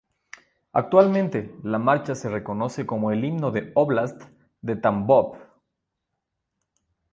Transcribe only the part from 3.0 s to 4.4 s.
el himno del Óblast